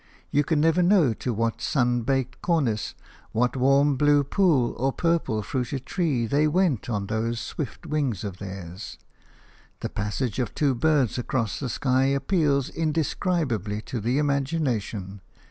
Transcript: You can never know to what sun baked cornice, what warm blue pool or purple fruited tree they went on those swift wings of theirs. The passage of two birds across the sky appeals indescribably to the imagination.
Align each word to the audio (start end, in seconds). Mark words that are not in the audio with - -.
You 0.31 0.43
can 0.43 0.59
never 0.59 0.81
know 0.81 1.13
to 1.13 1.31
what 1.31 1.61
sun 1.61 2.01
baked 2.01 2.41
cornice, 2.41 2.95
what 3.33 3.55
warm 3.55 3.97
blue 3.97 4.23
pool 4.23 4.73
or 4.79 4.91
purple 4.91 5.43
fruited 5.43 5.85
tree 5.85 6.25
they 6.25 6.47
went 6.47 6.89
on 6.89 7.05
those 7.05 7.39
swift 7.39 7.85
wings 7.85 8.23
of 8.23 8.39
theirs. 8.39 8.97
The 9.81 9.89
passage 9.89 10.39
of 10.39 10.55
two 10.55 10.73
birds 10.73 11.19
across 11.19 11.59
the 11.59 11.69
sky 11.69 12.05
appeals 12.05 12.67
indescribably 12.71 13.79
to 13.83 13.99
the 13.99 14.17
imagination. 14.17 15.21